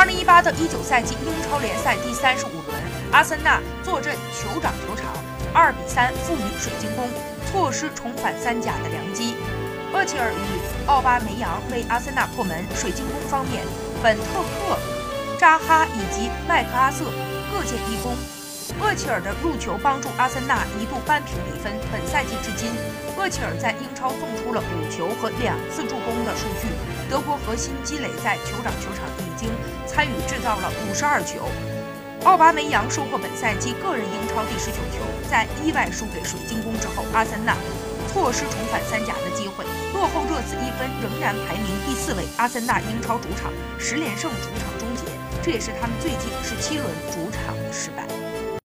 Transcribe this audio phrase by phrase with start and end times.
[0.00, 5.12] 二零一八到一九赛季英超联赛第三十五轮，阿森纳坐镇酋长球场，
[5.52, 7.06] 二比三负于水晶宫，
[7.44, 9.36] 错失重返三甲的良机。
[9.92, 12.64] 厄齐尔与奥巴梅扬为阿森纳破门。
[12.74, 13.62] 水晶宫方面，
[14.02, 14.78] 本特克、
[15.38, 17.04] 扎哈以及麦克阿瑟
[17.52, 18.16] 各建一功。
[18.80, 21.70] 厄齐尔的入球帮助阿森纳一度扳平比分。
[21.92, 22.72] 本赛季至今，
[23.18, 26.72] 厄齐尔在英超送出了五球和两次助攻的数据。
[27.10, 29.50] 德国核心积累在酋长球场已经
[29.90, 31.50] 参与制造了五十二球。
[32.22, 35.02] 奥巴梅扬收获本赛季个人英超第十九球。
[35.28, 37.56] 在意外输给水晶宫之后，阿森纳
[38.06, 39.64] 错失重返三甲的机会。
[39.92, 42.22] 落后热刺一分，仍然排名第四位。
[42.36, 45.10] 阿森纳英超主场十连胜，主场终结，
[45.42, 48.06] 这也是他们最近十七轮主场失败。